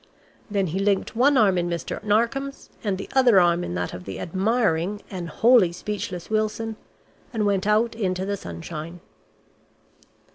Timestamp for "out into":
7.67-8.25